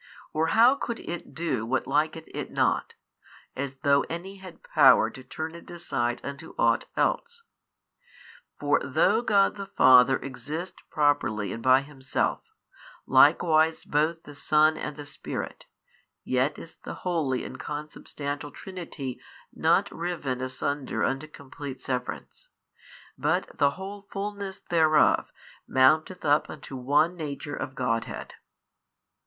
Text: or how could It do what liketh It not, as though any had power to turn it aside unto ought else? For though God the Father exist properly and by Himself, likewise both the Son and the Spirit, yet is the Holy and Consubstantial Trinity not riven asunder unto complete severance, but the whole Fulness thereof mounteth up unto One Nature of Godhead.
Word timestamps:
or 0.33 0.47
how 0.47 0.73
could 0.73 0.99
It 0.99 1.35
do 1.35 1.63
what 1.63 1.85
liketh 1.85 2.27
It 2.33 2.49
not, 2.51 2.95
as 3.55 3.75
though 3.83 4.01
any 4.09 4.37
had 4.37 4.63
power 4.63 5.11
to 5.11 5.23
turn 5.23 5.53
it 5.53 5.69
aside 5.69 6.19
unto 6.23 6.55
ought 6.57 6.85
else? 6.97 7.43
For 8.59 8.79
though 8.83 9.21
God 9.21 9.57
the 9.57 9.67
Father 9.67 10.17
exist 10.17 10.73
properly 10.89 11.53
and 11.53 11.61
by 11.61 11.81
Himself, 11.81 12.41
likewise 13.05 13.85
both 13.85 14.23
the 14.23 14.33
Son 14.33 14.75
and 14.75 14.95
the 14.95 15.05
Spirit, 15.05 15.67
yet 16.23 16.57
is 16.57 16.77
the 16.83 16.95
Holy 17.05 17.45
and 17.45 17.59
Consubstantial 17.59 18.49
Trinity 18.49 19.21
not 19.53 19.91
riven 19.91 20.41
asunder 20.41 21.03
unto 21.03 21.27
complete 21.27 21.79
severance, 21.79 22.49
but 23.19 23.55
the 23.59 23.77
whole 23.77 24.01
Fulness 24.09 24.61
thereof 24.61 25.31
mounteth 25.67 26.25
up 26.25 26.49
unto 26.49 26.75
One 26.75 27.15
Nature 27.15 27.55
of 27.55 27.75
Godhead. 27.75 28.33